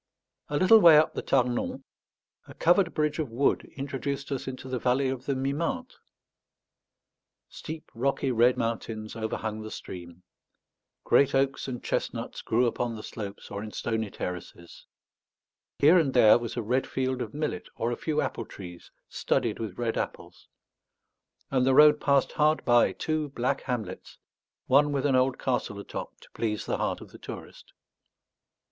A 0.49 0.57
little 0.57 0.79
way 0.79 0.97
up 0.97 1.13
the 1.13 1.21
Tarnon, 1.21 1.83
a 2.47 2.55
covered 2.55 2.91
bridge 2.91 3.19
of 3.19 3.29
wood 3.29 3.71
introduced 3.75 4.31
us 4.31 4.47
into 4.47 4.67
the 4.67 4.79
valley 4.79 5.09
of 5.09 5.27
the 5.27 5.35
Mimente. 5.35 5.93
Steep 7.49 7.91
rocky 7.93 8.31
red 8.31 8.57
mountains 8.57 9.15
overhung 9.15 9.61
the 9.61 9.69
stream; 9.69 10.23
great 11.03 11.35
oaks 11.35 11.67
and 11.67 11.83
chestnuts 11.83 12.41
grew 12.41 12.65
upon 12.65 12.95
the 12.95 13.03
slopes 13.03 13.51
or 13.51 13.61
in 13.63 13.69
stony 13.69 14.09
terraces; 14.09 14.87
here 15.77 15.99
and 15.99 16.15
there 16.15 16.39
was 16.39 16.57
a 16.57 16.63
red 16.63 16.87
field 16.87 17.21
of 17.21 17.35
millet 17.35 17.67
or 17.75 17.91
a 17.91 17.95
few 17.95 18.21
apple 18.21 18.47
trees 18.47 18.89
studded 19.07 19.59
with 19.59 19.77
red 19.77 19.99
apples; 19.99 20.47
and 21.51 21.63
the 21.63 21.75
road 21.75 21.99
passed 22.01 22.31
hard 22.31 22.65
by 22.65 22.91
two 22.91 23.29
black 23.29 23.61
hamlets, 23.65 24.17
one 24.65 24.91
with 24.91 25.05
an 25.05 25.15
old 25.15 25.37
castle 25.37 25.77
atop 25.77 26.19
to 26.21 26.31
please 26.31 26.65
the 26.65 26.77
heart 26.77 27.01
of 27.01 27.11
the 27.11 27.19
tourist. 27.19 27.71